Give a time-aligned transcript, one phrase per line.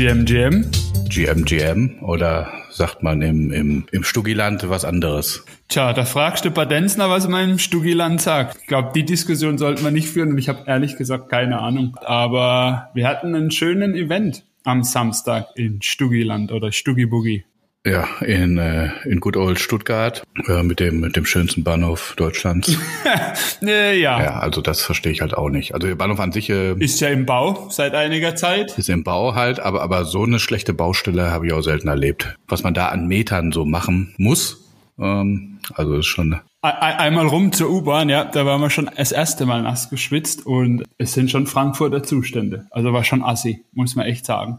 [0.00, 0.64] GMGM?
[1.10, 5.44] GMGM oder sagt man im, im, im Stugiland was anderes?
[5.68, 8.56] Tja, da fragst du Badenzner, was man im Stugiland sagt.
[8.62, 11.98] Ich glaube, die Diskussion sollten wir nicht führen und ich habe ehrlich gesagt keine Ahnung.
[12.00, 17.44] Aber wir hatten einen schönen Event am Samstag in Stugiland oder Stugiboogie.
[17.86, 22.76] Ja, in, äh, in Good Old Stuttgart äh, mit dem mit dem schönsten Bahnhof Deutschlands.
[23.62, 24.22] äh, ja.
[24.22, 25.72] Ja, also das verstehe ich halt auch nicht.
[25.72, 28.76] Also der Bahnhof an sich äh, Ist ja im Bau seit einiger Zeit.
[28.76, 32.36] ist im Bau halt, aber aber so eine schlechte Baustelle habe ich auch selten erlebt.
[32.48, 37.26] Was man da an Metern so machen muss, ähm, also ist schon Ei- ei- Einmal
[37.28, 41.14] rum zur U-Bahn, ja, da waren wir schon das erste Mal nass geschwitzt und es
[41.14, 42.66] sind schon Frankfurter Zustände.
[42.70, 44.58] Also war schon assi, muss man echt sagen.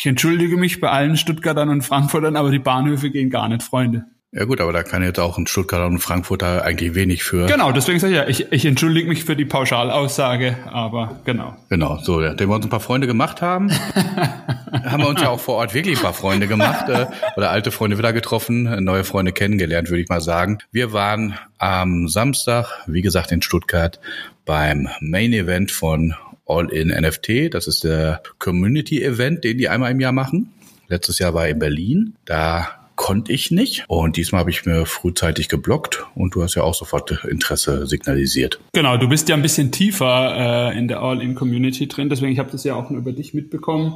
[0.00, 4.06] Ich entschuldige mich bei allen Stuttgartern und Frankfurtern, aber die Bahnhöfe gehen gar nicht, Freunde.
[4.32, 7.44] ja gut, aber da kann jetzt auch ein Stuttgarter und Frankfurter eigentlich wenig für.
[7.44, 11.54] Genau, deswegen sage ich ja, ich, ich entschuldige mich für die Pauschalaussage, aber genau.
[11.68, 13.70] Genau, so, ja, dem wir uns ein paar Freunde gemacht haben,
[14.72, 17.04] haben wir uns ja auch vor Ort wirklich ein paar Freunde gemacht äh,
[17.36, 20.60] oder alte Freunde wieder getroffen, neue Freunde kennengelernt, würde ich mal sagen.
[20.72, 24.00] Wir waren am Samstag, wie gesagt, in Stuttgart
[24.46, 26.14] beim Main Event von
[26.50, 27.54] All in NFT.
[27.54, 30.52] Das ist der Community Event, den die einmal im Jahr machen.
[30.88, 32.14] Letztes Jahr war in Berlin.
[32.24, 32.68] Da
[33.00, 33.84] konnte ich nicht.
[33.88, 38.60] Und diesmal habe ich mir frühzeitig geblockt und du hast ja auch sofort Interesse signalisiert.
[38.74, 42.50] Genau, du bist ja ein bisschen tiefer äh, in der All-In-Community drin, deswegen ich habe
[42.50, 43.94] das ja auch nur über dich mitbekommen.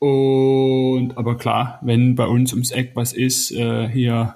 [0.00, 4.34] Und aber klar, wenn bei uns ums Eck was ist, äh, hier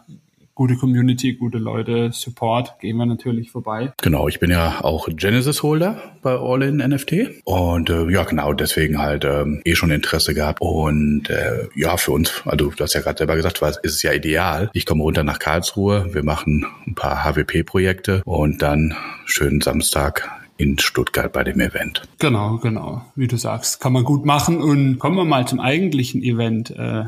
[0.54, 3.92] gute Community, gute Leute, Support, gehen wir natürlich vorbei.
[4.02, 8.98] Genau, ich bin ja auch Genesis-Holder bei All in NFT und äh, ja, genau deswegen
[8.98, 10.60] halt ähm, eh schon Interesse gehabt.
[10.60, 14.02] Und äh, ja, für uns, also du hast ja gerade selber gesagt, war, ist es
[14.02, 14.70] ja ideal.
[14.72, 18.94] Ich komme runter nach Karlsruhe, wir machen ein paar HWP-Projekte und dann
[19.24, 22.02] schönen Samstag in Stuttgart bei dem Event.
[22.18, 24.62] Genau, genau, wie du sagst, kann man gut machen.
[24.62, 26.70] Und kommen wir mal zum eigentlichen Event.
[26.70, 27.04] Äh,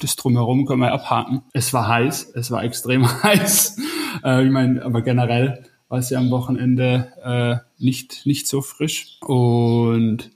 [0.00, 1.42] das drumherum können wir abhaken.
[1.52, 3.78] Es war heiß, es war extrem heiß.
[4.24, 9.18] Äh, ich meine, aber generell war es ja am Wochenende äh, nicht, nicht so frisch.
[9.20, 10.30] Und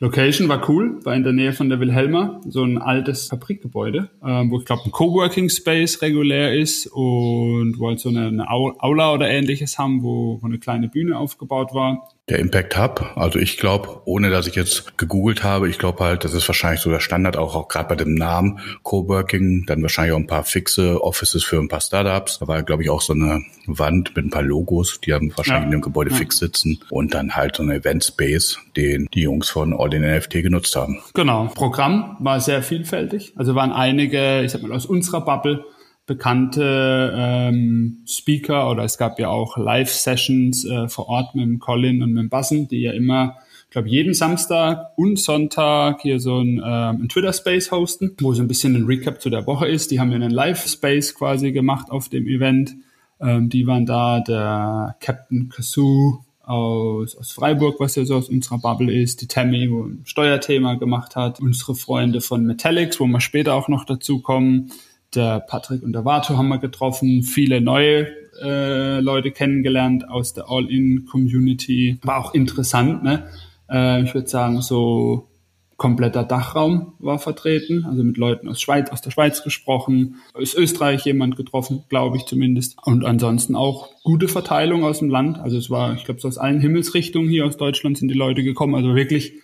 [0.00, 4.50] Location war cool, war in der Nähe von der Wilhelma, so ein altes Fabrikgebäude, ähm,
[4.50, 8.74] wo ich glaube ein Coworking Space regulär ist und wo halt so eine, eine Au-
[8.78, 12.08] Aula oder ähnliches haben, wo, wo eine kleine Bühne aufgebaut war.
[12.28, 16.24] Der Impact Hub, also ich glaube, ohne dass ich jetzt gegoogelt habe, ich glaube halt,
[16.24, 20.12] das ist wahrscheinlich so der Standard, auch, auch gerade bei dem Namen Coworking, dann wahrscheinlich
[20.12, 22.40] auch ein paar fixe Offices für ein paar Startups.
[22.40, 25.60] Da war, glaube ich, auch so eine Wand mit ein paar Logos, die haben wahrscheinlich
[25.62, 25.66] Ja.
[25.66, 26.16] in dem Gebäude Ja.
[26.16, 30.02] fix sitzen und dann halt so ein Event Space, den die Jungs von All in
[30.02, 30.98] NFT genutzt haben.
[31.14, 31.44] Genau.
[31.54, 33.34] Programm war sehr vielfältig.
[33.36, 35.64] Also waren einige, ich sag mal, aus unserer Bubble
[36.06, 42.12] bekannte ähm, Speaker oder es gab ja auch Live-Sessions äh, vor Ort mit Colin und
[42.12, 47.02] mit Bassen, die ja immer, ich glaube, jeden Samstag und Sonntag hier so ein, ähm,
[47.02, 49.90] ein Twitter-Space hosten, wo so ein bisschen ein Recap zu der Woche ist.
[49.90, 52.76] Die haben ja einen Live-Space quasi gemacht auf dem Event.
[53.20, 58.58] Ähm, die waren da, der Captain Kazoo, aus, aus Freiburg, was ja so aus unserer
[58.58, 63.20] Bubble ist, die Tammy, wo ein Steuerthema gemacht hat, unsere Freunde von Metallics, wo wir
[63.20, 64.70] später auch noch dazu kommen,
[65.16, 68.08] der Patrick und der Vato haben wir getroffen, viele neue
[68.42, 71.98] äh, Leute kennengelernt aus der All-In-Community.
[72.02, 73.28] War auch interessant, ne?
[73.70, 75.28] Äh, ich würde sagen, so
[75.76, 81.04] kompletter Dachraum war vertreten, also mit Leuten aus Schweiz, aus der Schweiz gesprochen, aus Österreich
[81.04, 82.76] jemand getroffen, glaube ich zumindest.
[82.84, 85.38] Und ansonsten auch gute Verteilung aus dem Land.
[85.38, 88.42] Also es war, ich glaube, so aus allen Himmelsrichtungen hier aus Deutschland sind die Leute
[88.42, 88.74] gekommen.
[88.74, 89.34] Also wirklich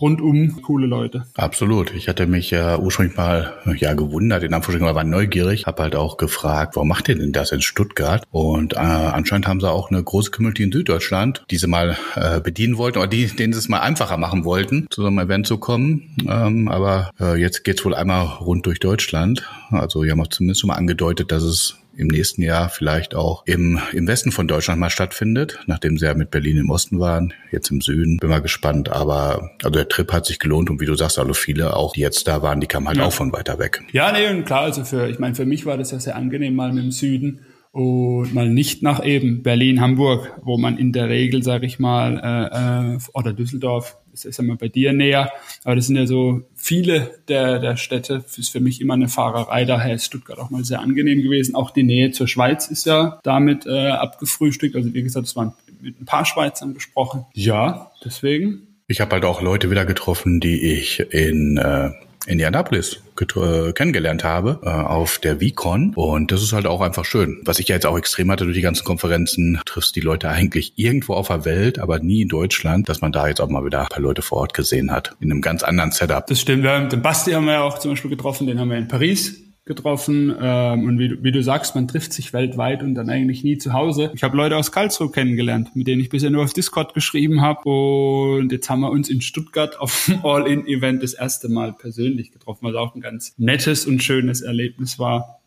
[0.00, 1.24] rundum coole Leute.
[1.34, 1.94] Absolut.
[1.94, 6.16] Ich hatte mich ja ursprünglich mal ja gewundert, in Anführungsstrichen, war neugierig, habe halt auch
[6.16, 8.24] gefragt, warum macht ihr denn das in Stuttgart?
[8.30, 12.40] Und äh, anscheinend haben sie auch eine große Community in Süddeutschland, die sie mal äh,
[12.40, 15.46] bedienen wollten oder die, denen sie es mal einfacher machen wollten, zu so einem Event
[15.46, 16.16] zu kommen.
[16.28, 19.48] Ähm, aber äh, jetzt geht's wohl einmal rund durch Deutschland.
[19.70, 23.42] Also wir haben auch zumindest schon mal angedeutet, dass es im nächsten Jahr vielleicht auch
[23.46, 27.32] im, im Westen von Deutschland mal stattfindet, nachdem sie ja mit Berlin im Osten waren,
[27.50, 28.18] jetzt im Süden.
[28.18, 31.32] Bin mal gespannt, aber also der Trip hat sich gelohnt und wie du sagst, also
[31.34, 33.04] viele auch, die jetzt da waren, die kamen halt Ja.
[33.04, 33.82] auch von weiter weg.
[33.92, 36.54] Ja, nee, und klar, also für, ich meine, für mich war das ja sehr angenehm,
[36.54, 37.40] mal mit dem Süden
[37.76, 42.16] und mal nicht nach eben Berlin, Hamburg, wo man in der Regel, sage ich mal,
[42.16, 45.30] äh, äh, oder Düsseldorf, das ist ja mal bei dir näher,
[45.62, 49.08] aber das sind ja so viele der, der Städte, das ist für mich immer eine
[49.08, 51.54] Fahrerei, daher ist Stuttgart auch mal sehr angenehm gewesen.
[51.54, 55.52] Auch die Nähe zur Schweiz ist ja damit äh, abgefrühstückt, also wie gesagt, es waren
[55.82, 57.26] mit ein paar Schweizern gesprochen.
[57.34, 61.90] Ja, deswegen Ich habe halt auch Leute wieder getroffen, die ich in, äh,
[62.26, 65.92] Indianapolis äh, kennengelernt habe, äh, auf der VCon.
[65.94, 67.40] Und das ist halt auch einfach schön.
[67.44, 70.72] Was ich ja jetzt auch extrem hatte durch die ganzen Konferenzen, triffst die Leute eigentlich
[70.76, 73.80] irgendwo auf der Welt, aber nie in Deutschland, dass man da jetzt auch mal wieder
[73.80, 75.16] ein paar Leute vor Ort gesehen hat.
[75.20, 76.26] In einem ganz anderen Setup.
[76.26, 76.64] Das stimmt.
[76.64, 80.34] Den Basti haben wir ja auch zum Beispiel getroffen, den haben wir in Paris getroffen.
[80.40, 83.58] Ähm, und wie du, wie du sagst, man trifft sich weltweit und dann eigentlich nie
[83.58, 84.12] zu Hause.
[84.14, 87.68] Ich habe Leute aus Karlsruhe kennengelernt, mit denen ich bisher nur auf Discord geschrieben habe.
[87.68, 92.60] Und jetzt haben wir uns in Stuttgart auf dem All-In-Event das erste Mal persönlich getroffen,
[92.62, 95.40] was auch ein ganz nettes und schönes Erlebnis war.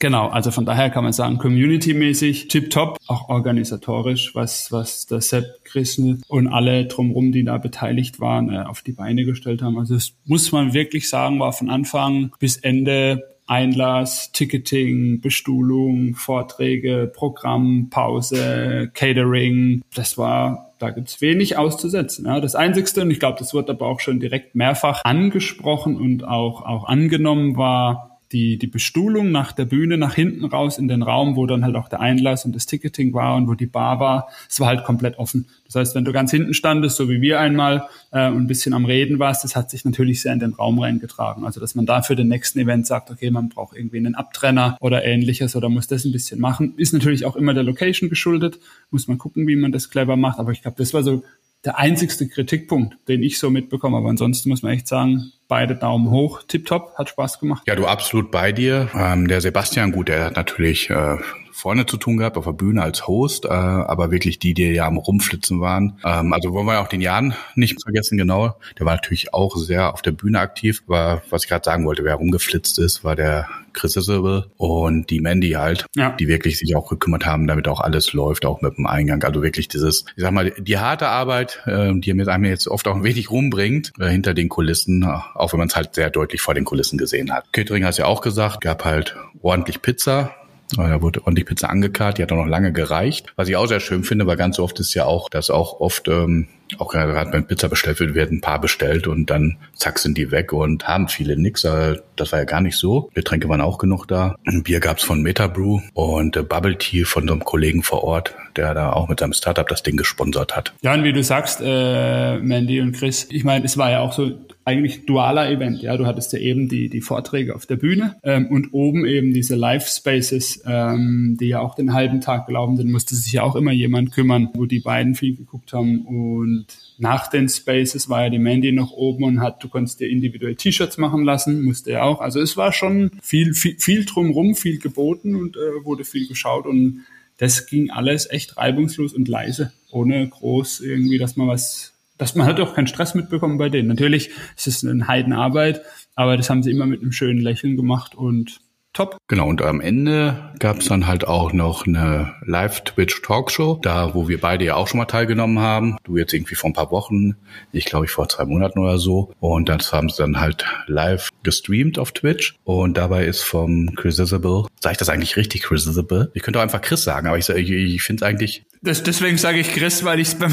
[0.00, 5.62] Genau, also von daher kann man sagen, community-mäßig tip-top, auch organisatorisch, was, was der Sepp,
[5.62, 9.78] Christen und alle drumherum, die da beteiligt waren, äh, auf die Beine gestellt haben.
[9.78, 17.10] Also das muss man wirklich sagen, war von Anfang bis Ende Einlass, Ticketing, Bestuhlung, Vorträge,
[17.14, 19.82] Programm, Pause, Catering.
[19.94, 22.26] Das war, da gibt's wenig auszusetzen.
[22.26, 22.40] Ja.
[22.40, 26.62] Das Einzigste, und ich glaube, das wird aber auch schon direkt mehrfach angesprochen und auch,
[26.62, 31.36] auch angenommen, war die, die Bestuhlung nach der Bühne nach hinten raus in den Raum,
[31.36, 34.28] wo dann halt auch der Einlass und das Ticketing war und wo die Bar war,
[34.50, 35.46] es war halt komplett offen.
[35.66, 38.74] Das heißt, wenn du ganz hinten standest, so wie wir einmal, äh, und ein bisschen
[38.74, 41.44] am Reden warst, das hat sich natürlich sehr in den Raum reingetragen.
[41.44, 44.76] Also, dass man da für den nächsten Event sagt, okay, man braucht irgendwie einen Abtrenner
[44.80, 48.58] oder ähnliches oder muss das ein bisschen machen, ist natürlich auch immer der Location geschuldet,
[48.90, 50.40] muss man gucken, wie man das clever macht.
[50.40, 51.22] Aber ich glaube, das war so
[51.64, 53.96] der einzigste Kritikpunkt, den ich so mitbekomme.
[53.96, 57.62] Aber ansonsten muss man echt sagen, beide Daumen hoch, tipptopp, hat Spaß gemacht.
[57.66, 58.90] Ja, du absolut bei dir.
[58.94, 61.16] Ähm, der Sebastian, gut, der hat natürlich äh,
[61.64, 64.86] vorne zu tun gehabt, auf der Bühne als Host, äh, aber wirklich die, die ja
[64.86, 65.98] am Rumflitzen waren.
[66.04, 68.58] Ähm, also wollen wir auch den Jan nicht vergessen, genau.
[68.78, 70.82] Der war natürlich auch sehr auf der Bühne aktiv.
[70.86, 75.20] Aber was ich gerade sagen wollte, wer rumgeflitzt ist, war der Chris Isabel und die
[75.20, 76.10] Mandy halt, ja.
[76.10, 79.22] die wirklich sich auch gekümmert haben, damit auch alles läuft, auch mit dem Eingang.
[79.24, 82.86] Also wirklich dieses, ich sag mal, die harte Arbeit, äh, die mir einem jetzt oft
[82.88, 86.42] auch ein wenig rumbringt, äh, hinter den Kulissen, auch wenn man es halt sehr deutlich
[86.42, 87.50] vor den Kulissen gesehen hat.
[87.54, 90.34] Catering hast ja auch gesagt, gab halt ordentlich Pizza,
[90.70, 93.32] da wurde ordentlich Pizza angekarrt, die hat auch noch lange gereicht.
[93.36, 96.08] Was ich auch sehr schön finde, weil ganz oft ist ja auch, dass auch oft,
[96.08, 100.18] ähm, auch gerade wenn Pizza bestellt wird, werden ein paar bestellt und dann zack sind
[100.18, 101.62] die weg und haben viele nix.
[101.62, 103.10] Das war ja gar nicht so.
[103.14, 104.36] Getränke waren auch genug da.
[104.46, 108.34] Ein Bier gab's von Metabrew und äh, Bubble Tea von so einem Kollegen vor Ort,
[108.56, 110.72] der da auch mit seinem Startup das Ding gesponsert hat.
[110.82, 114.12] Ja, und wie du sagst, äh, Mandy und Chris, ich meine, es war ja auch
[114.12, 114.32] so
[114.64, 115.82] eigentlich dualer Event.
[115.82, 119.34] Ja, du hattest ja eben die, die Vorträge auf der Bühne ähm, und oben eben
[119.34, 123.42] diese Live Spaces, ähm, die ja auch den halben Tag gelaufen sind, musste sich ja
[123.42, 126.02] auch immer jemand kümmern, wo die beiden viel geguckt haben.
[126.06, 126.66] Und
[126.98, 130.54] nach den Spaces war ja die Mandy noch oben und hat, du konntest dir individuell
[130.54, 132.20] T-Shirts machen lassen, musste ja auch.
[132.20, 136.66] Also es war schon viel, viel, viel drumrum, viel geboten und äh, wurde viel geschaut
[136.66, 137.04] und
[137.38, 142.46] das ging alles echt reibungslos und leise, ohne groß irgendwie, dass man was dass man
[142.46, 143.88] hat auch keinen Stress mitbekommen bei denen.
[143.88, 145.82] Natürlich ist es eine Heidenarbeit,
[146.14, 148.60] aber das haben sie immer mit einem schönen Lächeln gemacht und
[148.94, 149.18] top.
[149.28, 154.40] Genau, und am Ende gab es dann halt auch noch eine Live-Twitch-Talkshow, da wo wir
[154.40, 155.98] beide ja auch schon mal teilgenommen haben.
[156.04, 157.36] Du jetzt irgendwie vor ein paar Wochen,
[157.72, 159.32] ich glaube ich vor zwei Monaten oder so.
[159.40, 162.54] Und das haben sie dann halt live gestreamt auf Twitch.
[162.64, 166.30] Und dabei ist vom Chris Isabel, sage ich das eigentlich richtig, Chris Isabel?
[166.34, 168.64] Ich könnte auch einfach Chris sagen, aber ich, ich, ich finde es eigentlich...
[168.84, 170.52] Das, deswegen sage ich Chris, weil ich bin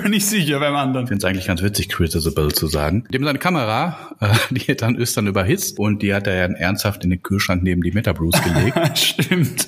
[0.00, 1.06] mir nicht sicher beim anderen.
[1.06, 3.04] Ich finde es eigentlich ganz witzig, Chris Isabel zu sagen.
[3.12, 7.02] Dem seine Kamera, äh, die dann ist dann überhitzt und die hat er ja ernsthaft
[7.02, 8.78] in den Kühlschrank neben die Metabrews gelegt.
[8.98, 9.66] Stimmt.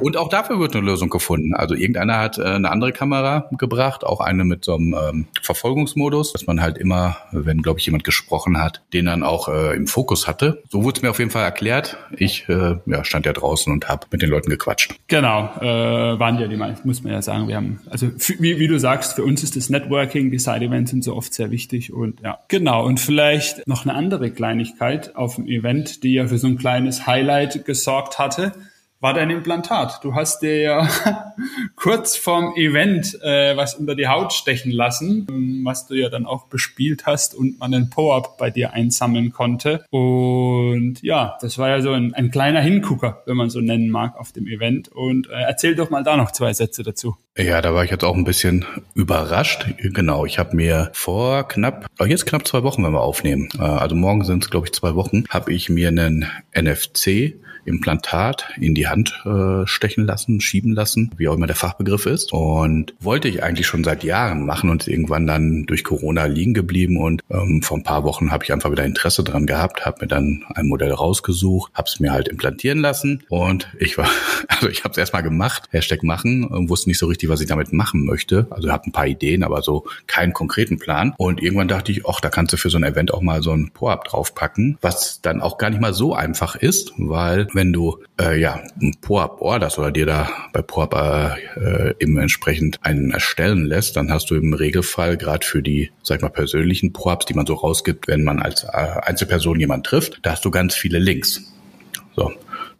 [0.00, 1.54] Und auch dafür wird eine Lösung gefunden.
[1.54, 6.32] Also irgendeiner hat äh, eine andere Kamera gebracht, auch eine mit so einem ähm, Verfolgungsmodus,
[6.32, 9.86] dass man halt immer, wenn, glaube ich, jemand gesprochen hat, den dann auch äh, im
[9.86, 10.62] Fokus hatte.
[10.70, 11.98] So wurde es mir auf jeden Fall erklärt.
[12.16, 14.94] Ich äh, ja, stand ja draußen und habe mit den Leuten gequatscht.
[15.08, 17.48] Genau, äh, waren ja die meisten, muss man ja sagen.
[17.48, 21.04] Wir haben, also wie, wie du sagst, für uns ist das Networking, die Side-Events sind
[21.04, 22.84] so oft sehr wichtig und ja, genau.
[22.84, 27.06] Und vielleicht noch eine andere Kleinigkeit auf dem Event, die ja für so ein kleines
[27.06, 28.52] Highlight gesorgt hatte
[29.04, 30.02] war dein Implantat.
[30.02, 30.88] Du hast dir ja
[31.76, 36.46] kurz vorm Event äh, was unter die Haut stechen lassen, was du ja dann auch
[36.46, 39.84] bespielt hast und man einen Po-Up bei dir einsammeln konnte.
[39.90, 44.18] Und ja, das war ja so ein, ein kleiner Hingucker, wenn man so nennen mag,
[44.18, 44.88] auf dem Event.
[44.88, 47.14] Und äh, erzähl doch mal da noch zwei Sätze dazu.
[47.36, 49.66] Ja, da war ich jetzt auch ein bisschen überrascht.
[49.82, 53.64] Genau, ich habe mir vor knapp, oh, jetzt knapp zwei Wochen, wenn wir aufnehmen, äh,
[53.64, 56.26] also morgen sind es, glaube ich, zwei Wochen, habe ich mir einen
[56.58, 57.34] NFC
[57.64, 62.32] Implantat in die Hand äh, stechen lassen, schieben lassen, wie auch immer der Fachbegriff ist.
[62.32, 66.96] Und wollte ich eigentlich schon seit Jahren machen und irgendwann dann durch Corona liegen geblieben.
[66.98, 70.08] Und ähm, vor ein paar Wochen habe ich einfach wieder Interesse dran gehabt, habe mir
[70.08, 73.24] dann ein Modell rausgesucht, habe es mir halt implantieren lassen.
[73.28, 74.08] Und ich war,
[74.48, 77.48] also ich habe es erstmal gemacht, Hashtag machen, wusste nicht so richtig, richtig, was ich
[77.48, 78.46] damit machen möchte.
[78.50, 81.14] Also habe ein paar Ideen, aber so keinen konkreten Plan.
[81.16, 83.52] Und irgendwann dachte ich, ach, da kannst du für so ein Event auch mal so
[83.52, 88.02] ein Po-Up draufpacken, was dann auch gar nicht mal so einfach ist, weil wenn du
[88.20, 93.10] äh, ja ein Po-Up orderst oder dir da bei Po-Up äh, äh, eben entsprechend einen
[93.10, 97.26] erstellen lässt, dann hast du im Regelfall gerade für die, sag ich mal, persönlichen Po-Ups,
[97.26, 100.74] die man so rausgibt, wenn man als äh, Einzelperson jemand trifft, da hast du ganz
[100.74, 101.52] viele Links.
[102.16, 102.32] So,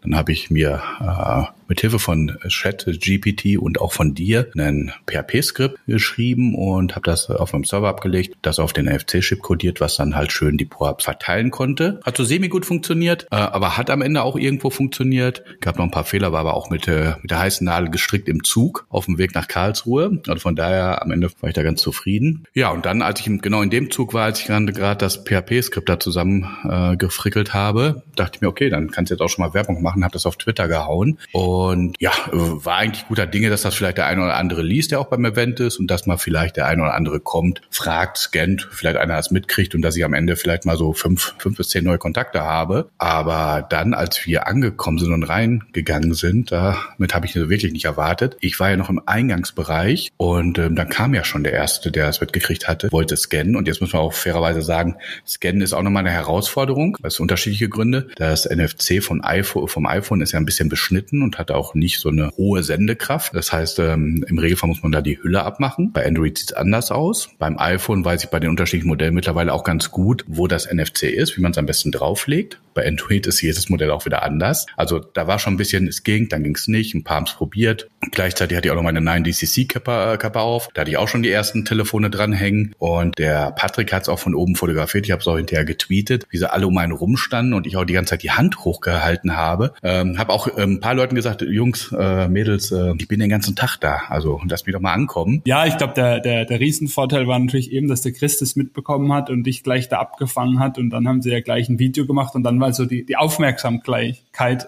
[0.03, 4.93] dann habe ich mir äh, mit Hilfe von Chat GPT und auch von dir einen
[5.07, 9.97] PHP-Skript geschrieben und habe das auf meinem Server abgelegt, das auf den NFC-Chip codiert, was
[9.97, 12.01] dann halt schön die Pro-Ups verteilen konnte.
[12.05, 15.45] Hat so semi gut funktioniert, äh, aber hat am Ende auch irgendwo funktioniert.
[15.61, 18.29] Gab noch ein paar Fehler, war aber auch mit, äh, mit der heißen Nadel gestrickt
[18.29, 20.21] im Zug auf dem Weg nach Karlsruhe.
[20.27, 22.45] Also von daher am Ende war ich da ganz zufrieden.
[22.55, 25.89] Ja, und dann, als ich genau in dem Zug war, als ich gerade das PHP-Skript
[25.89, 29.45] da zusammen äh, gefrickelt habe, dachte ich mir, okay, dann kannst du jetzt auch schon
[29.45, 31.19] mal Werbung machen, habe das auf Twitter gehauen.
[31.33, 34.91] Und und ja, war eigentlich guter Dinge, dass das vielleicht der eine oder andere liest,
[34.91, 38.19] der auch beim Event ist und dass mal vielleicht der eine oder andere kommt, fragt,
[38.19, 41.57] scannt, vielleicht einer das mitkriegt und dass ich am Ende vielleicht mal so fünf, fünf
[41.57, 42.91] bis zehn neue Kontakte habe.
[42.99, 48.37] Aber dann, als wir angekommen sind und reingegangen sind, damit habe ich wirklich nicht erwartet.
[48.41, 52.07] Ich war ja noch im Eingangsbereich und ähm, dann kam ja schon der Erste, der
[52.07, 53.57] das mitgekriegt hatte, wollte scannen.
[53.57, 54.97] Und jetzt muss man auch fairerweise sagen,
[55.27, 56.97] Scannen ist auch nochmal eine Herausforderung.
[57.03, 58.09] Das unterschiedliche Gründe.
[58.17, 61.75] Das NFC von iPhone, vom iPhone ist ja ein bisschen beschnitten und hat hat auch
[61.75, 63.35] nicht so eine hohe Sendekraft.
[63.35, 65.93] Das heißt, ähm, im Regelfall muss man da die Hülle abmachen.
[65.93, 67.29] Bei Android sieht es anders aus.
[67.39, 71.05] Beim iPhone weiß ich bei den unterschiedlichen Modellen mittlerweile auch ganz gut, wo das NFC
[71.05, 72.61] ist, wie man es am besten drauflegt.
[72.75, 74.67] Bei Android ist jedes Modell auch wieder anders.
[74.77, 77.27] Also da war schon ein bisschen, es ging, dann ging es nicht, ein paar haben
[77.27, 77.89] es probiert.
[78.11, 80.69] Gleichzeitig hatte ich auch noch meine 9DCC-Kappe auf.
[80.75, 82.75] Da hatte ich auch schon die ersten Telefone dranhängen.
[82.79, 85.07] Und der Patrick hat es auch von oben fotografiert.
[85.07, 87.85] Ich habe es auch hinterher getweetet, wie sie alle um einen rumstanden und ich auch
[87.85, 89.75] die ganze Zeit die Hand hochgehalten habe.
[89.83, 93.31] Ähm, habe auch ähm, ein paar Leuten gesagt, Jungs, äh, Mädels, äh, ich bin den
[93.31, 94.03] ganzen Tag da.
[94.09, 95.43] Also lass mich doch mal ankommen.
[95.47, 99.31] Ja, ich glaube, der, der, der Riesenvorteil war natürlich eben, dass der Christus mitbekommen hat
[99.31, 100.79] und dich gleich da abgefangen hat.
[100.79, 103.17] Und dann haben sie ja gleich ein Video gemacht und dann war so die, die
[103.17, 104.25] Aufmerksamkeit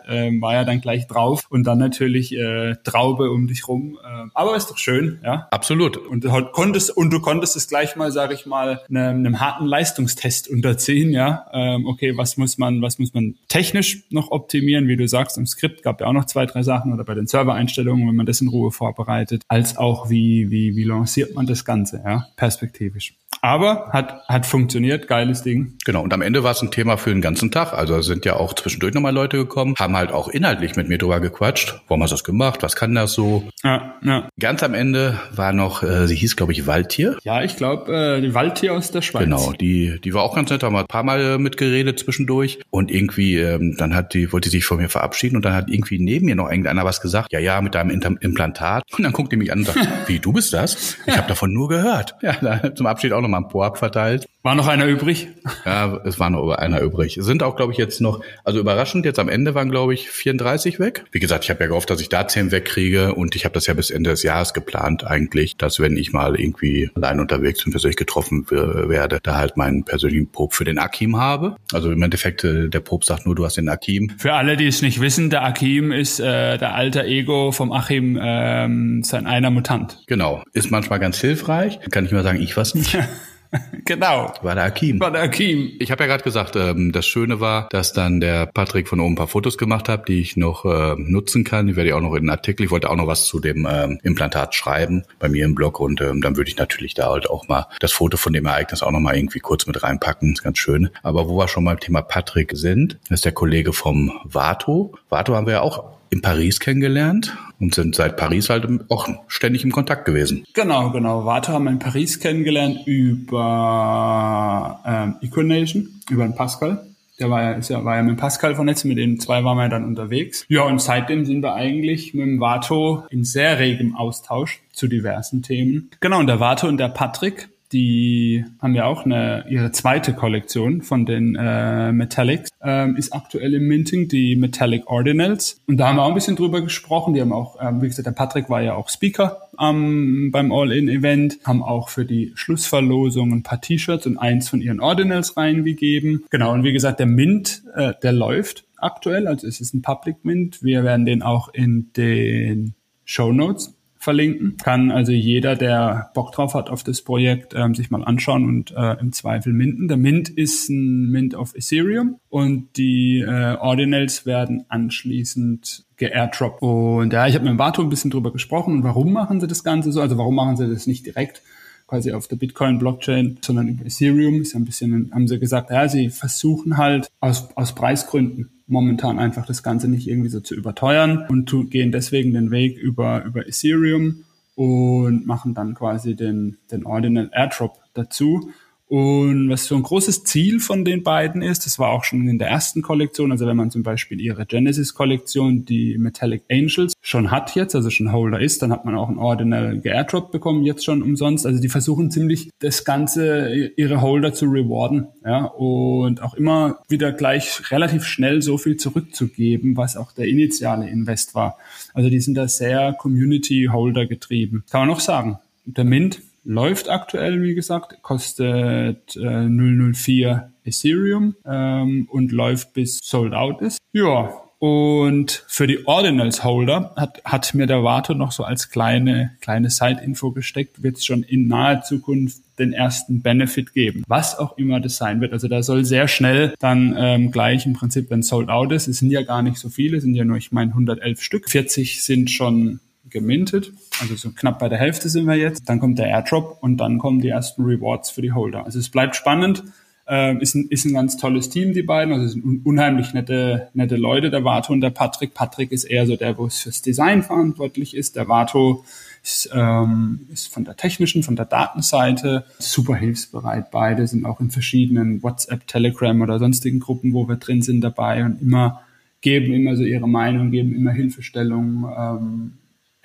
[0.06, 1.44] äh, war ja dann gleich drauf.
[1.48, 3.98] Und dann natürlich äh, Traube um dich rum.
[4.04, 5.48] Äh, aber ist doch schön, ja.
[5.50, 5.96] Absolut.
[5.96, 9.66] Und du konntest, und du konntest es gleich mal, sage ich mal, einem, einem harten
[9.66, 11.46] Leistungstest unterziehen, ja.
[11.52, 15.46] Ähm, okay, was muss man, was muss man technisch noch optimieren, wie du sagst, im
[15.46, 18.40] Skript gab ja auch noch zwei, drei Sachen oder bei den Servereinstellungen, wenn man das
[18.40, 23.14] in Ruhe vorbereitet, als auch wie, wie, wie lanciert man das Ganze, ja, perspektivisch.
[23.42, 25.74] Aber hat, hat funktioniert, geiles Ding.
[25.84, 27.72] Genau, und am Ende war es ein Thema für den ganzen Tag.
[27.72, 31.20] Also sind ja auch zwischendurch nochmal Leute gekommen, haben halt auch inhaltlich mit mir drüber
[31.20, 31.80] gequatscht.
[31.88, 32.62] Warum hast du das gemacht?
[32.62, 33.48] Was kann das so?
[33.62, 34.28] Ja, ja.
[34.38, 37.16] Ganz am Ende war noch, äh, sie hieß, glaube ich, Waldtier.
[37.24, 39.24] Ja, ich glaube, äh, die Waldtier aus der Schweiz.
[39.24, 42.58] Genau, die, die war auch ganz nett, haben wir ein paar Mal äh, mitgeredet zwischendurch.
[42.70, 45.68] Und irgendwie, ähm, dann hat die, wollte sie sich von mir verabschieden und dann hat
[45.68, 47.32] irgendwie neben mir noch irgendeiner was gesagt.
[47.32, 47.90] Ja, ja, mit deinem
[48.20, 48.84] Implantat.
[48.96, 50.96] Und dann guckt die mich an und sagt, wie, du bist das?
[51.06, 52.14] Ich habe davon nur gehört.
[52.22, 54.26] Ja, dann zum Abschied auch nochmal ein Po-Up verteilt.
[54.46, 55.26] War noch einer übrig?
[55.64, 57.18] Ja, es war noch einer übrig.
[57.20, 60.78] Sind auch, glaube ich, jetzt noch, also überraschend, jetzt am Ende waren, glaube ich, 34
[60.78, 61.04] weg.
[61.10, 63.66] Wie gesagt, ich habe ja gehofft, dass ich da 10 wegkriege und ich habe das
[63.66, 67.72] ja bis Ende des Jahres geplant eigentlich, dass wenn ich mal irgendwie allein unterwegs und
[67.72, 71.56] persönlich getroffen werde, da halt meinen persönlichen Pop für den Akim habe.
[71.72, 74.12] Also im Endeffekt, äh, der Pop sagt nur, du hast den Akim.
[74.16, 78.16] Für alle, die es nicht wissen, der Akim ist äh, der alter Ego vom Achim,
[78.22, 80.04] ähm, sein einer Mutant.
[80.06, 80.44] Genau.
[80.52, 81.80] Ist manchmal ganz hilfreich.
[81.90, 82.96] Kann ich mal sagen, ich was nicht.
[83.84, 84.32] genau.
[84.42, 85.00] War der Akim.
[85.00, 85.72] War der Akim.
[85.78, 89.12] Ich habe ja gerade gesagt, ähm, das Schöne war, dass dann der Patrick von oben
[89.12, 91.66] ein paar Fotos gemacht hat, die ich noch äh, nutzen kann.
[91.66, 92.64] Die werde ich auch noch in den Artikel.
[92.64, 96.00] Ich wollte auch noch was zu dem ähm, Implantat schreiben bei mir im Blog und
[96.00, 98.90] ähm, dann würde ich natürlich da halt auch mal das Foto von dem Ereignis auch
[98.90, 100.30] noch mal irgendwie kurz mit reinpacken.
[100.30, 100.90] Das ist ganz schön.
[101.02, 104.94] Aber wo wir schon beim Thema Patrick sind, ist der Kollege vom Vato.
[105.08, 109.64] Vato haben wir ja auch in Paris kennengelernt und sind seit Paris halt auch ständig
[109.64, 110.44] im Kontakt gewesen.
[110.54, 111.24] Genau, genau.
[111.24, 116.86] Warte haben wir in Paris kennengelernt über ähm, Econation, über den Pascal.
[117.18, 119.68] Der war ja, ist ja, war ja mit Pascal vernetzt, mit den zwei waren wir
[119.68, 120.44] dann unterwegs.
[120.48, 125.42] Ja, und seitdem sind wir eigentlich mit dem Vato in sehr regem Austausch zu diversen
[125.42, 125.90] Themen.
[126.00, 130.80] Genau, und der Vato und der Patrick, die haben ja auch eine, ihre zweite Kollektion
[130.80, 135.60] von den äh, Metallics, ähm, ist aktuell im Minting, die Metallic Ordinals.
[135.66, 137.12] Und da haben wir auch ein bisschen drüber gesprochen.
[137.12, 141.40] Die haben auch, ähm, wie gesagt, der Patrick war ja auch Speaker ähm, beim All-In-Event,
[141.44, 146.24] haben auch für die Schlussverlosung ein paar T-Shirts und eins von ihren Ordinals reingegeben.
[146.30, 150.24] Genau, und wie gesagt, der Mint, äh, der läuft aktuell, also es ist ein Public
[150.24, 150.62] Mint.
[150.62, 153.75] Wir werden den auch in den Show Notes
[154.06, 154.56] verlinken.
[154.62, 158.70] Kann also jeder, der Bock drauf hat auf das Projekt, ähm, sich mal anschauen und
[158.70, 159.88] äh, im Zweifel minten.
[159.88, 166.62] Der Mint ist ein Mint auf Ethereum und die äh, Ordinals werden anschließend geairdroppt.
[166.62, 169.48] Und ja, ich habe mit dem Vato ein bisschen drüber gesprochen und warum machen sie
[169.48, 170.00] das Ganze so?
[170.00, 171.42] Also warum machen sie das nicht direkt
[171.86, 174.40] quasi auf der Bitcoin-Blockchain, sondern über Ethereum?
[174.40, 179.18] Ist ja ein bisschen, haben sie gesagt, ja, sie versuchen halt aus, aus Preisgründen momentan
[179.18, 183.24] einfach das Ganze nicht irgendwie so zu überteuern und tu, gehen deswegen den Weg über,
[183.24, 184.24] über Ethereum
[184.56, 188.50] und machen dann quasi den, den Ordinal Airdrop dazu.
[188.88, 192.38] Und was so ein großes Ziel von den beiden ist, das war auch schon in
[192.38, 197.56] der ersten Kollektion, also wenn man zum Beispiel ihre Genesis-Kollektion, die Metallic Angels, schon hat
[197.56, 201.02] jetzt, also schon Holder ist, dann hat man auch einen Ordinal Airdrop bekommen, jetzt schon
[201.02, 201.46] umsonst.
[201.46, 207.10] Also die versuchen ziemlich das Ganze, ihre Holder zu rewarden, ja, und auch immer wieder
[207.10, 211.58] gleich relativ schnell so viel zurückzugeben, was auch der initiale Invest war.
[211.92, 214.64] Also die sind da sehr Community-Holder getrieben.
[214.70, 215.38] Kann man noch sagen.
[215.64, 223.34] Der Mint läuft aktuell, wie gesagt, kostet äh, 004 Ethereum ähm, und läuft bis sold
[223.34, 223.78] out ist.
[223.92, 229.32] Ja, und für die Ordinals Holder hat, hat mir der Vato noch so als kleine,
[229.42, 234.56] kleine Side-Info gesteckt, wird es schon in naher Zukunft den ersten Benefit geben, was auch
[234.56, 235.34] immer das sein wird.
[235.34, 238.98] Also da soll sehr schnell dann ähm, gleich im Prinzip, wenn sold out ist, es
[238.98, 242.30] sind ja gar nicht so viele, sind ja nur, ich meine, 111 Stück, 40 sind
[242.30, 243.72] schon gemintet.
[244.00, 245.68] Also so knapp bei der Hälfte sind wir jetzt.
[245.68, 248.64] Dann kommt der Airdrop und dann kommen die ersten Rewards für die Holder.
[248.64, 249.64] Also es bleibt spannend.
[250.08, 252.14] Ähm, ist, ein, ist ein ganz tolles Team, die beiden.
[252.14, 255.34] Also es sind unheimlich nette, nette Leute, der Vato und der Patrick.
[255.34, 258.14] Patrick ist eher so der, wo es fürs Design verantwortlich ist.
[258.14, 258.84] Der Vato
[259.24, 263.72] ist, ähm, ist von der technischen, von der Datenseite super hilfsbereit.
[263.72, 268.24] Beide sind auch in verschiedenen WhatsApp, Telegram oder sonstigen Gruppen, wo wir drin sind, dabei
[268.24, 268.82] und immer
[269.22, 271.92] geben immer so ihre Meinung, geben immer Hilfestellung.
[271.98, 272.52] Ähm,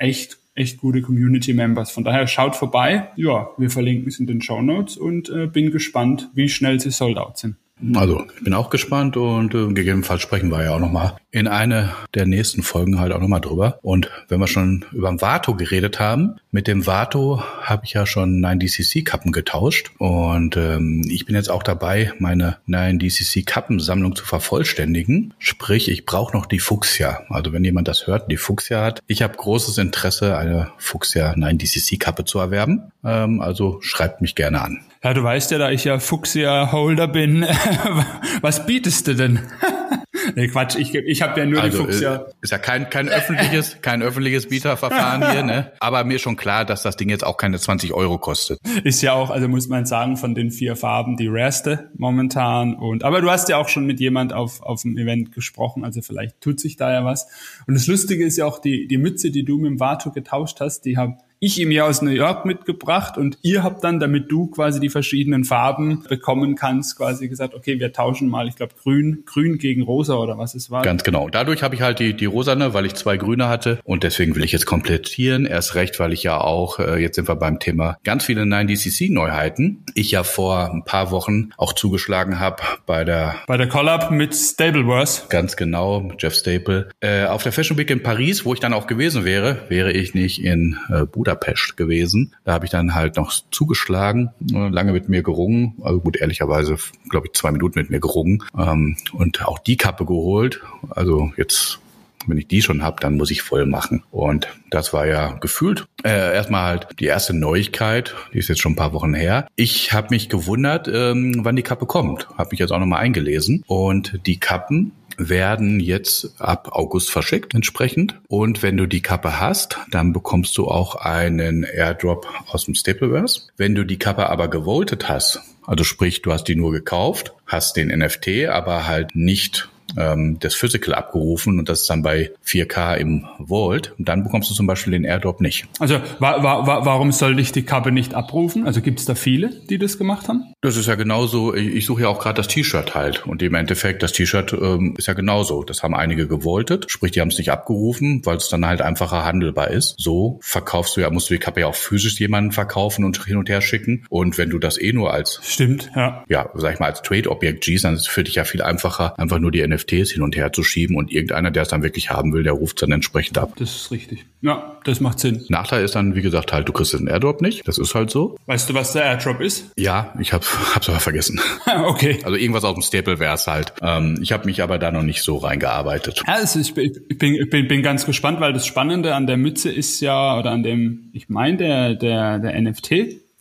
[0.01, 1.91] echt, echt gute Community-Members.
[1.91, 3.09] Von daher schaut vorbei.
[3.15, 6.91] Ja, wir verlinken es in den Show Notes und äh, bin gespannt, wie schnell sie
[6.91, 7.55] sold out sind.
[7.95, 11.93] Also, ich bin auch gespannt und äh, gegebenenfalls sprechen wir ja auch nochmal in eine
[12.13, 13.79] der nächsten Folgen halt auch nochmal drüber.
[13.81, 18.05] Und wenn wir schon über den Vato geredet haben, mit dem Vato habe ich ja
[18.05, 25.33] schon 9DCC-Kappen getauscht und ähm, ich bin jetzt auch dabei, meine 9DCC-Kappensammlung zu vervollständigen.
[25.39, 27.23] Sprich, ich brauche noch die Fuchsia.
[27.29, 28.99] Also wenn jemand das hört, die Fuchsia hat.
[29.07, 32.91] Ich habe großes Interesse, eine Fuchsia 9DCC-Kappe zu erwerben.
[33.05, 34.81] Ähm, also schreibt mich gerne an.
[35.03, 37.41] Ja, du weißt ja, da ich ja Fuchsia-Holder bin,
[38.41, 39.39] was bietest du denn?
[40.35, 42.15] nee, Quatsch, ich, ich habe ja nur also, die Fuchsia.
[42.17, 45.71] Äh, ist ja kein, kein öffentliches, kein öffentliches Bieterverfahren hier, ne?
[45.79, 48.59] Aber mir schon klar, dass das Ding jetzt auch keine 20 Euro kostet.
[48.83, 52.75] Ist ja auch, also muss man sagen, von den vier Farben die rareste momentan.
[52.75, 56.01] Und aber du hast ja auch schon mit jemand auf, auf dem Event gesprochen, also
[56.03, 57.27] vielleicht tut sich da ja was.
[57.65, 60.59] Und das Lustige ist ja auch die, die Mütze, die du mit dem Vato getauscht
[60.59, 64.31] hast, die habe ich ihm ja aus New York mitgebracht und ihr habt dann, damit
[64.31, 68.73] du quasi die verschiedenen Farben bekommen kannst, quasi gesagt, okay, wir tauschen mal, ich glaube,
[68.79, 70.83] grün, grün gegen rosa oder was es war.
[70.83, 71.29] Ganz genau.
[71.29, 74.43] Dadurch habe ich halt die, die rosane, weil ich zwei grüne hatte und deswegen will
[74.43, 75.47] ich jetzt komplettieren.
[75.47, 79.83] Erst recht, weil ich ja auch, äh, jetzt sind wir beim Thema ganz viele 9DCC-Neuheiten.
[79.95, 83.37] Ich ja vor ein paar Wochen auch zugeschlagen habe bei der...
[83.47, 85.25] Bei der Collab mit Stableworth.
[85.29, 86.89] Ganz genau, Jeff Staple.
[86.99, 90.13] Äh, auf der Fashion Week in Paris, wo ich dann auch gewesen wäre, wäre ich
[90.13, 92.33] nicht in äh, Budapest Budapest gewesen.
[92.43, 96.77] Da habe ich dann halt noch zugeschlagen, äh, lange mit mir gerungen, also gut, ehrlicherweise,
[97.09, 100.61] glaube ich, zwei Minuten mit mir gerungen ähm, und auch die Kappe geholt.
[100.89, 101.79] Also jetzt
[102.27, 104.03] wenn ich die schon habe, dann muss ich voll machen.
[104.11, 108.73] Und das war ja gefühlt äh, erstmal halt die erste Neuigkeit, die ist jetzt schon
[108.73, 109.47] ein paar Wochen her.
[109.55, 112.29] Ich habe mich gewundert, ähm, wann die Kappe kommt.
[112.37, 113.63] Habe mich jetzt auch nochmal eingelesen.
[113.65, 114.91] Und die Kappen
[115.29, 118.19] werden jetzt ab August verschickt entsprechend.
[118.27, 123.49] Und wenn du die Kappe hast, dann bekommst du auch einen Airdrop aus dem Stapleverse.
[123.57, 127.77] Wenn du die Kappe aber gewotet hast, also sprich, du hast die nur gekauft, hast
[127.77, 132.95] den NFT, aber halt nicht ähm, das Physical abgerufen und das ist dann bei 4K
[132.95, 133.93] im Vault.
[133.97, 135.67] Und dann bekommst du zum Beispiel den Airdrop nicht.
[135.79, 138.65] Also wa wa warum sollte ich die Kappe nicht abrufen?
[138.65, 140.53] Also gibt es da viele, die das gemacht haben?
[140.61, 141.53] Das ist ja genauso.
[141.53, 143.25] Ich suche ja auch gerade das T-Shirt halt.
[143.25, 145.63] Und im Endeffekt, das T-Shirt ähm, ist ja genauso.
[145.63, 146.85] Das haben einige gewoltet.
[146.89, 149.95] Sprich, die haben es nicht abgerufen, weil es dann halt einfacher handelbar ist.
[149.97, 153.37] So verkaufst du ja, musst du die Kappe ja auch physisch jemanden verkaufen und hin
[153.37, 154.05] und her schicken.
[154.09, 156.23] Und wenn du das eh nur als Stimmt, ja.
[156.27, 159.17] Ja, sag ich mal, als Trade-Objekt siehst, dann ist es für dich ja viel einfacher,
[159.19, 161.83] einfach nur die NFT NFTs hin und her zu schieben und irgendeiner, der es dann
[161.83, 163.53] wirklich haben will, der ruft dann entsprechend ab.
[163.57, 164.25] Das ist richtig.
[164.41, 165.45] Ja, das macht Sinn.
[165.49, 167.67] Nachteil ist dann, wie gesagt, halt, du kriegst den Airdrop nicht.
[167.67, 168.37] Das ist halt so.
[168.47, 169.71] Weißt du, was der Airdrop ist?
[169.77, 170.43] Ja, ich hab,
[170.75, 171.39] hab's aber vergessen.
[171.85, 172.19] okay.
[172.23, 173.73] Also irgendwas aus dem Staple wäre es halt.
[173.81, 176.23] Ähm, ich habe mich aber da noch nicht so reingearbeitet.
[176.25, 179.27] Ja, also ich, bin, ich, bin, ich bin, bin ganz gespannt, weil das Spannende an
[179.27, 182.91] der Mütze ist ja, oder an dem, ich meine, der, der, der NFT,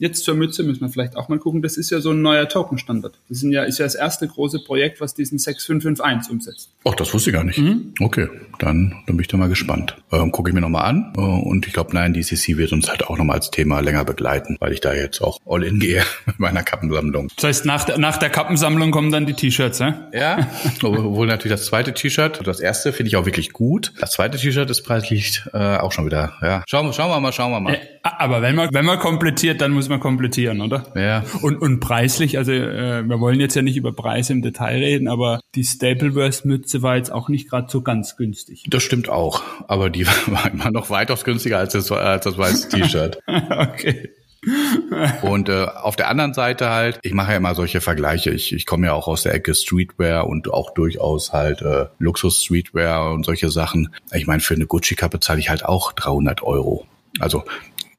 [0.01, 1.63] jetzt zur Mütze müssen wir vielleicht auch mal gucken.
[1.63, 3.19] Das ist ja so ein neuer Token-Standard.
[3.29, 6.71] Das sind ja, ist ja das erste große Projekt, was diesen 6551 umsetzt.
[6.85, 7.59] Ach, das wusste ich gar nicht.
[7.59, 7.95] Mhm.
[8.01, 9.97] Okay, dann, dann bin ich da mal gespannt.
[10.11, 11.13] Ähm, Gucke ich mir nochmal an.
[11.17, 14.57] Äh, und ich glaube, nein, DCC wird uns halt auch nochmal als Thema länger begleiten,
[14.59, 17.29] weil ich da jetzt auch all in gehe mit meiner Kappensammlung.
[17.37, 20.09] Das heißt, nach der, nach der Kappensammlung kommen dann die T-Shirts, ne?
[20.15, 20.49] Ja,
[20.83, 23.93] obwohl natürlich das zweite T-Shirt, das erste finde ich auch wirklich gut.
[24.01, 26.65] Das zweite T-Shirt ist preislich äh, auch schon wieder, ja.
[26.67, 27.75] Schauen, schauen wir mal, schauen wir mal.
[27.75, 30.85] Äh, aber wenn man, wenn man komplettiert, dann muss man komplettieren, oder?
[30.95, 31.25] Ja.
[31.43, 35.09] Und, und preislich, also äh, wir wollen jetzt ja nicht über Preise im Detail reden,
[35.09, 38.65] aber die Stapleverse-Mütze war jetzt auch nicht gerade so ganz günstig.
[38.69, 42.69] Das stimmt auch, aber die war immer noch weitaus günstiger als das, als das weiße
[42.71, 43.19] T-Shirt.
[43.27, 44.11] okay.
[45.23, 48.31] und äh, auf der anderen Seite halt, ich mache ja immer solche Vergleiche.
[48.31, 53.13] Ich, ich komme ja auch aus der Ecke Streetwear und auch durchaus halt äh, Luxus-Streetwear
[53.13, 53.95] und solche Sachen.
[54.13, 56.87] Ich meine, für eine Gucci-Kappe zahle ich halt auch 300 Euro.
[57.19, 57.45] Also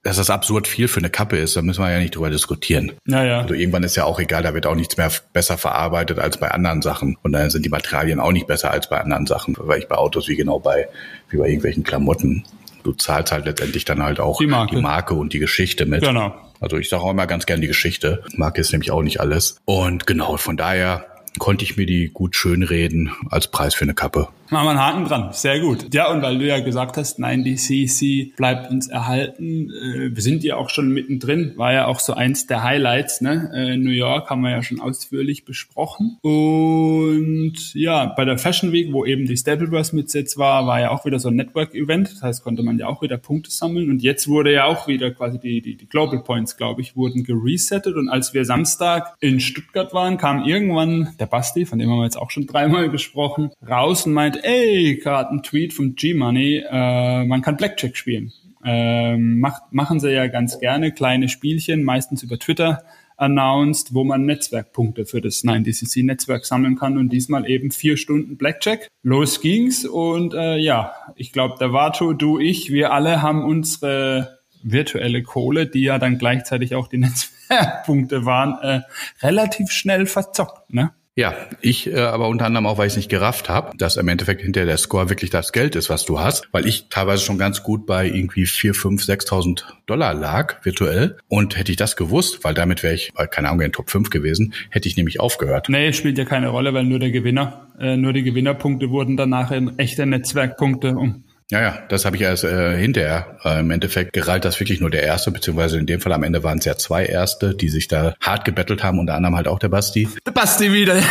[0.03, 2.93] dass das absurd viel für eine Kappe ist, da müssen wir ja nicht drüber diskutieren.
[3.05, 3.41] Naja.
[3.41, 6.49] Also irgendwann ist ja auch egal, da wird auch nichts mehr besser verarbeitet als bei
[6.49, 7.17] anderen Sachen.
[7.21, 9.95] Und dann sind die Materialien auch nicht besser als bei anderen Sachen, weil ich bei
[9.95, 10.87] Autos wie genau bei,
[11.29, 12.43] wie bei irgendwelchen Klamotten
[12.83, 16.01] du zahlst halt letztendlich dann halt auch die Marke, die Marke und die Geschichte mit.
[16.01, 16.33] Genau.
[16.59, 18.23] Also ich sage auch immer ganz gern die Geschichte.
[18.35, 19.57] Marke ist nämlich auch nicht alles.
[19.65, 21.05] Und genau, von daher
[21.39, 24.27] konnte ich mir die gut schönreden als Preis für eine Kappe.
[24.51, 25.29] Machen wir einen Haken dran.
[25.31, 25.93] Sehr gut.
[25.93, 29.69] Ja, und weil du ja gesagt hast, nein, die CC bleibt uns erhalten.
[29.69, 31.53] Äh, wir sind ja auch schon mittendrin.
[31.55, 33.21] War ja auch so eins der Highlights.
[33.21, 33.49] Ne?
[33.55, 36.17] Äh, New York haben wir ja schon ausführlich besprochen.
[36.21, 40.89] Und ja, bei der Fashion Week, wo eben die Stapleverse mit jetzt war, war ja
[40.91, 42.11] auch wieder so ein Network-Event.
[42.11, 43.89] Das heißt, konnte man ja auch wieder Punkte sammeln.
[43.89, 47.23] Und jetzt wurde ja auch wieder quasi die, die, die Global Points, glaube ich, wurden
[47.23, 47.95] geresettet.
[47.95, 52.03] Und als wir Samstag in Stuttgart waren, kam irgendwann der Basti, von dem haben wir
[52.03, 57.25] jetzt auch schon dreimal gesprochen, raus und meint, ey, gerade ein Tweet vom G-Money, äh,
[57.25, 58.33] man kann Blackjack spielen.
[58.63, 62.83] Ähm, macht, machen sie ja ganz gerne, kleine Spielchen, meistens über Twitter
[63.17, 68.87] announced, wo man Netzwerkpunkte für das 9DCC-Netzwerk sammeln kann und diesmal eben vier Stunden Blackjack.
[69.03, 74.39] Los ging's und äh, ja, ich glaube, der Vato, du, ich, wir alle haben unsere
[74.63, 78.81] virtuelle Kohle, die ja dann gleichzeitig auch die Netzwerkpunkte waren, äh,
[79.21, 80.91] relativ schnell verzockt, ne?
[81.17, 84.07] Ja, ich äh, aber unter anderem auch, weil ich es nicht gerafft habe, dass im
[84.07, 87.37] Endeffekt hinter der Score wirklich das Geld ist, was du hast, weil ich teilweise schon
[87.37, 91.17] ganz gut bei irgendwie 4, 5, 6.000 Dollar lag, virtuell.
[91.27, 94.53] Und hätte ich das gewusst, weil damit wäre ich, keine Ahnung, in Top 5 gewesen,
[94.69, 95.67] hätte ich nämlich aufgehört.
[95.67, 99.51] Nee, spielt ja keine Rolle, weil nur der Gewinner, äh, nur die Gewinnerpunkte wurden danach
[99.51, 101.25] in echte Netzwerkpunkte um.
[101.51, 104.89] Ja, ja, das habe ich erst äh, hinterher äh, im Endeffekt gerallt, dass wirklich nur
[104.89, 107.89] der erste, beziehungsweise in dem Fall am Ende waren es ja zwei Erste, die sich
[107.89, 110.07] da hart gebettelt haben, unter anderem halt auch der Basti.
[110.25, 111.03] Der Basti wieder, ja.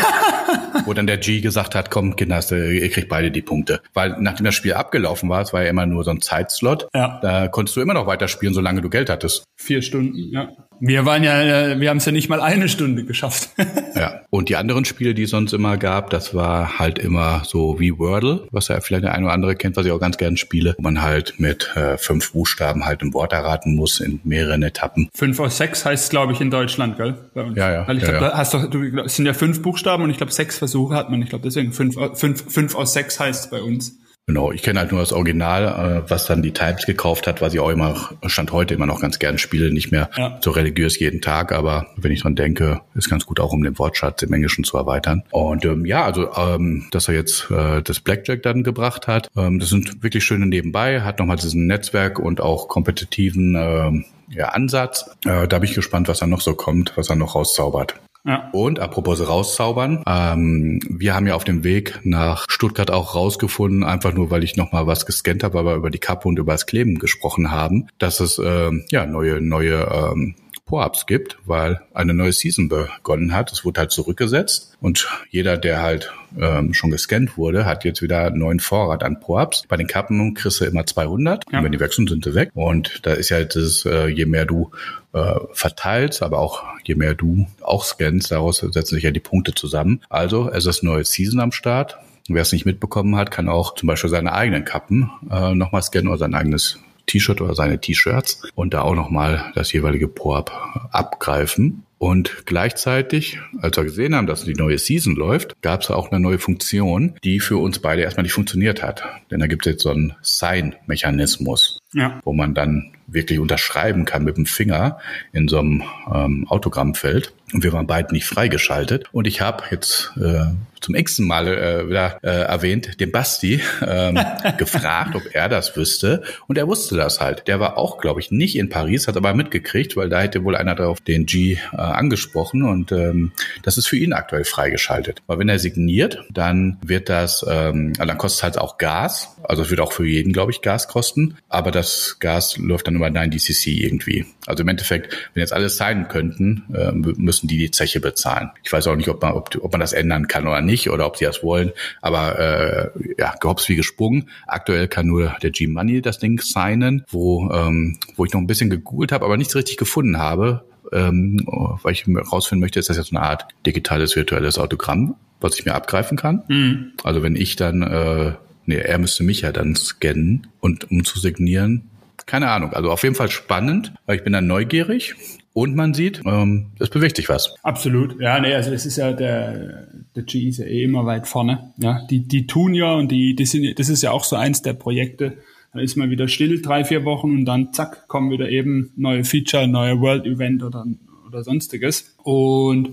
[0.87, 3.83] Wo dann der G gesagt hat, komm, Kinder, ihr kriegt beide die Punkte.
[3.93, 7.19] Weil nachdem das Spiel abgelaufen war, es war ja immer nur so ein Zeitslot, ja.
[7.21, 9.45] da konntest du immer noch weiterspielen, solange du Geld hattest.
[9.57, 10.49] Vier Stunden, ja.
[10.81, 13.51] Wir waren ja, äh, wir haben es ja nicht mal eine Stunde geschafft.
[13.95, 14.23] ja.
[14.31, 17.99] Und die anderen Spiele, die es sonst immer gab, das war halt immer so wie
[17.99, 20.75] Wordle, was ja vielleicht der eine oder andere kennt, was ich auch ganz gerne spiele,
[20.79, 25.11] wo man halt mit äh, fünf Buchstaben halt ein Wort erraten muss in mehreren Etappen.
[25.15, 27.15] Fünf aus sechs heißt glaube ich in Deutschland, gell?
[27.35, 27.57] Bei uns.
[27.57, 27.89] Ja, ja.
[27.89, 28.39] Weil ich ja, glaube, ja.
[28.39, 31.21] hast doch, du, es sind ja fünf Buchstaben und ich glaube sechs Versuche hat man.
[31.23, 33.99] Ich glaube deswegen fünf, fünf, fünf aus sechs heißt bei uns.
[34.27, 37.53] Genau, ich kenne halt nur das Original, äh, was dann die Times gekauft hat, was
[37.53, 40.39] ich auch immer, Stand heute immer noch ganz gerne spiele, nicht mehr ja.
[40.41, 43.77] so religiös jeden Tag, aber wenn ich dran denke, ist ganz gut auch, um den
[43.79, 45.25] Wortschatz im Englischen zu erweitern.
[45.31, 49.59] Und ähm, ja, also, ähm, dass er jetzt äh, das Blackjack dann gebracht hat, ähm,
[49.59, 55.11] das sind wirklich schöne nebenbei, hat nochmal diesen Netzwerk und auch kompetitiven ähm, ja, Ansatz.
[55.25, 57.97] Äh, da bin ich gespannt, was da noch so kommt, was er noch rauszaubert.
[58.25, 58.51] Ja.
[58.53, 64.13] Und apropos rauszaubern, ähm, wir haben ja auf dem Weg nach Stuttgart auch rausgefunden, einfach
[64.13, 66.99] nur, weil ich nochmal was gescannt habe, aber über die Kappe und über das Kleben
[66.99, 70.35] gesprochen haben, dass es ähm, ja neue, neue ähm,
[70.71, 73.51] Po-Ups gibt, weil eine neue Season begonnen hat.
[73.51, 78.27] Es wurde halt zurückgesetzt und jeder, der halt ähm, schon gescannt wurde, hat jetzt wieder
[78.27, 79.65] einen neuen Vorrat an Po-Ups.
[79.69, 81.59] Bei den Kappen kriegst du immer 200 ja.
[81.59, 82.51] und wenn die wechseln, sind sie weg.
[82.55, 84.71] Und da ist ja halt das, äh, je mehr du
[85.13, 89.53] äh, verteilst, aber auch je mehr du auch scannst, daraus setzen sich ja die Punkte
[89.53, 90.03] zusammen.
[90.09, 91.99] Also es ist neue Season am Start.
[92.29, 96.07] Wer es nicht mitbekommen hat, kann auch zum Beispiel seine eigenen Kappen äh, nochmal scannen
[96.07, 96.79] oder sein eigenes
[97.11, 101.85] T-Shirt oder seine T-Shirts und da auch nochmal das jeweilige Pro-Up abgreifen.
[101.99, 106.21] Und gleichzeitig, als wir gesehen haben, dass die neue Season läuft, gab es auch eine
[106.21, 109.03] neue Funktion, die für uns beide erstmal nicht funktioniert hat.
[109.31, 111.80] Denn da gibt es jetzt so einen Sign-Mechanismus.
[111.95, 112.21] Ja.
[112.25, 114.99] wo man dann wirklich unterschreiben kann mit dem Finger
[115.33, 117.33] in so einem ähm, Autogrammfeld.
[117.53, 119.07] Und wir waren beide nicht freigeschaltet.
[119.13, 124.19] Und ich habe jetzt äh, zum x-ten Mal äh, wieder äh, erwähnt, den Basti ähm,
[124.59, 126.23] gefragt, ob er das wüsste.
[126.47, 127.49] Und er wusste das halt.
[127.49, 130.57] Der war auch, glaube ich, nicht in Paris, hat aber mitgekriegt, weil da hätte wohl
[130.57, 132.63] einer darauf den G äh, angesprochen.
[132.63, 135.23] Und ähm, das ist für ihn aktuell freigeschaltet.
[135.27, 139.37] Weil wenn er signiert, dann wird das, ähm, dann kostet es halt auch Gas.
[139.43, 141.37] Also es wird auch für jeden, glaube ich, Gas kosten.
[141.49, 144.27] Aber das Gas läuft dann über 9DCC irgendwie.
[144.47, 148.51] Also im Endeffekt, wenn jetzt alles signen könnten, äh, müssen die die Zeche bezahlen.
[148.63, 151.07] Ich weiß auch nicht, ob man, ob, ob man das ändern kann oder nicht oder
[151.07, 151.73] ob sie das wollen.
[152.01, 154.29] Aber äh, ja, gehops wie gesprungen.
[154.47, 158.71] Aktuell kann nur der G-Money das Ding signen, wo, ähm, wo ich noch ein bisschen
[158.71, 160.65] gegoogelt habe, aber nichts richtig gefunden habe.
[160.93, 161.47] Ähm,
[161.83, 165.75] weil ich rausfinden möchte, ist das jetzt eine Art digitales virtuelles Autogramm, was ich mir
[165.75, 166.43] abgreifen kann.
[166.49, 166.93] Mhm.
[167.05, 168.33] Also wenn ich dann äh,
[168.67, 171.91] Nee, er müsste mich ja dann scannen und um zu signieren,
[172.27, 172.73] keine Ahnung.
[172.73, 175.15] Also auf jeden Fall spannend, weil ich bin dann neugierig
[175.53, 177.55] und man sieht, ähm, es bewegt sich was.
[177.63, 178.21] Absolut.
[178.21, 181.73] Ja, nee, also es ist ja der, der G ist ja eh immer weit vorne.
[181.79, 184.63] Ja, die, die tun ja und die, die sind, das ist ja auch so eins
[184.63, 185.39] der Projekte.
[185.73, 189.25] Da ist man wieder still, drei, vier Wochen und dann zack, kommen wieder eben neue
[189.25, 190.85] Feature, neue World Event oder,
[191.27, 192.15] oder sonstiges.
[192.23, 192.91] Und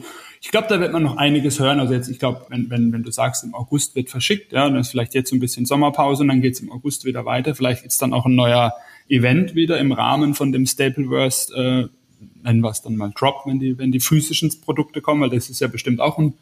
[0.47, 1.81] ich glaube, da wird man noch einiges hören.
[1.81, 4.79] Also jetzt, ich glaube, wenn, wenn, wenn du sagst, im August wird verschickt, ja, dann
[4.79, 7.53] ist vielleicht jetzt so ein bisschen Sommerpause und dann geht es im August wieder weiter.
[7.53, 8.73] Vielleicht ist dann auch ein neuer
[9.09, 11.87] Event wieder im Rahmen von dem Stapleverse, äh,
[12.45, 15.49] nennen wir es dann mal Drop, wenn die, wenn die physischen Produkte kommen, weil das
[15.49, 16.35] ist ja bestimmt auch ein,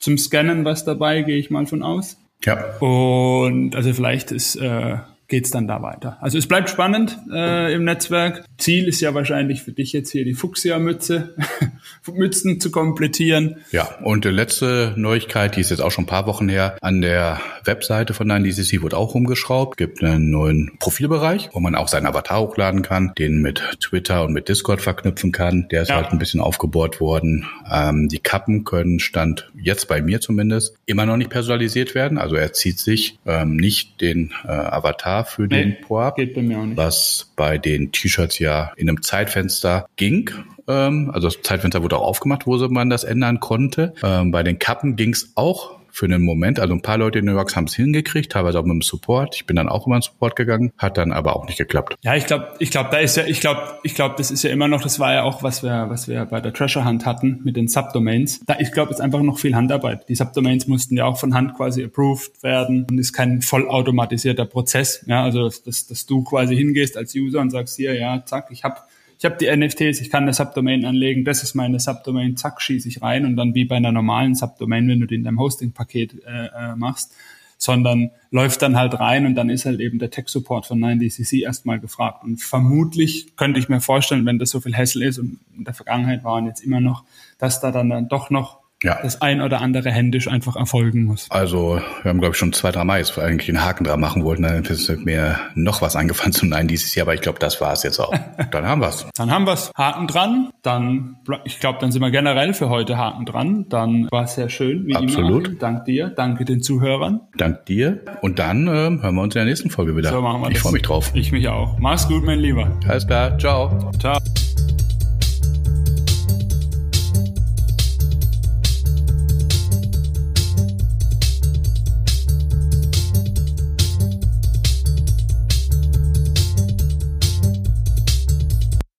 [0.00, 2.18] zum Scannen was dabei, gehe ich mal von aus.
[2.44, 2.76] Ja.
[2.78, 4.96] Und also vielleicht ist äh,
[5.32, 6.18] geht's dann da weiter.
[6.20, 8.44] Also es bleibt spannend äh, im Netzwerk.
[8.58, 11.34] Ziel ist ja wahrscheinlich für dich jetzt hier die Fuchsia-Mütze,
[12.12, 13.56] Mützen zu komplettieren.
[13.70, 17.00] Ja, und die letzte Neuigkeit, die ist jetzt auch schon ein paar Wochen her, an
[17.00, 19.78] der Webseite von 9DCC wurde auch rumgeschraubt.
[19.78, 24.34] Gibt einen neuen Profilbereich, wo man auch seinen Avatar hochladen kann, den mit Twitter und
[24.34, 25.66] mit Discord verknüpfen kann.
[25.70, 25.96] Der ist ja.
[25.96, 27.46] halt ein bisschen aufgebohrt worden.
[27.72, 32.18] Ähm, die Kappen können, stand jetzt bei mir zumindest, immer noch nicht personalisiert werden.
[32.18, 36.42] Also er zieht sich ähm, nicht den äh, Avatar für nee, den Poab, geht bei
[36.42, 36.76] mir auch nicht.
[36.76, 40.30] was bei den T-Shirts ja in einem Zeitfenster ging.
[40.68, 43.94] Ähm, also das Zeitfenster wurde auch aufgemacht, wo man das ändern konnte.
[44.02, 46.58] Ähm, bei den Kappen ging es auch für einen Moment.
[46.58, 49.36] Also ein paar Leute in New York haben es hingekriegt, teilweise auch mit dem Support.
[49.36, 51.96] Ich bin dann auch immer in Support gegangen, hat dann aber auch nicht geklappt.
[52.02, 54.50] Ja, ich glaube, ich glaube, da ist ja, ich glaube, ich glaube, das ist ja
[54.50, 57.40] immer noch, das war ja auch, was wir, was wir bei der Treasure Hunt hatten
[57.44, 58.40] mit den Subdomains.
[58.46, 60.08] Da, ich glaube, es ist einfach noch viel Handarbeit.
[60.08, 65.04] Die Subdomains mussten ja auch von Hand quasi approved werden und ist kein vollautomatisierter Prozess.
[65.06, 68.64] Ja, also dass, dass du quasi hingehst als User und sagst hier, ja, zack, ich
[68.64, 68.76] habe
[69.22, 72.88] ich habe die NFTs, ich kann eine Subdomain anlegen, das ist meine Subdomain, zack, schieße
[72.88, 76.24] ich rein und dann wie bei einer normalen Subdomain, wenn du die in deinem Hosting-Paket
[76.26, 77.14] äh, äh, machst,
[77.56, 81.78] sondern läuft dann halt rein und dann ist halt eben der Tech-Support von 9DCC erstmal
[81.78, 82.24] gefragt.
[82.24, 85.74] Und vermutlich könnte ich mir vorstellen, wenn das so viel Hassel ist und in der
[85.74, 87.04] Vergangenheit waren jetzt immer noch,
[87.38, 88.98] dass da dann, dann doch noch ja.
[89.02, 91.26] das ein oder andere händisch einfach erfolgen muss.
[91.30, 94.24] Also wir haben, glaube ich, schon zwei, drei Mal jetzt eigentlich einen Haken dran machen
[94.24, 94.42] wollten.
[94.42, 97.72] Dann ist mir noch was eingefallen zum Nein dieses Jahr, aber ich glaube, das war
[97.72, 98.14] es jetzt auch.
[98.50, 99.06] Dann haben wir's.
[99.16, 99.70] dann haben wir's.
[99.76, 100.50] Haken dran.
[100.62, 103.66] Dann, ich glaube, dann sind wir generell für heute Haken dran.
[103.68, 105.48] Dann war es sehr schön, wie Absolut.
[105.48, 105.58] immer.
[105.58, 107.20] Dank dir, danke den Zuhörern.
[107.36, 108.00] Dank dir.
[108.20, 110.10] Und dann äh, hören wir uns in der nächsten Folge wieder.
[110.10, 111.10] So machen wir ich freue mich drauf.
[111.14, 111.78] Ich mich auch.
[111.78, 112.78] Mach's gut, mein Lieber.
[112.86, 113.38] Alles klar.
[113.38, 113.90] Ciao.
[113.98, 114.18] Ciao.